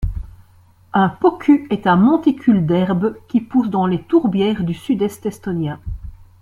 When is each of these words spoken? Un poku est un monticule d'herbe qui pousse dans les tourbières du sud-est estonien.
Un 0.93 1.09
poku 1.09 1.67
est 1.69 1.85
un 1.85 1.95
monticule 1.95 2.65
d'herbe 2.65 3.15
qui 3.27 3.39
pousse 3.39 3.69
dans 3.69 3.85
les 3.85 4.01
tourbières 4.01 4.63
du 4.63 4.73
sud-est 4.73 5.27
estonien. 5.27 5.79